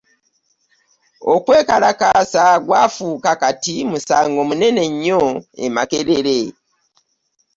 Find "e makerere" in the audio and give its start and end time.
5.65-6.39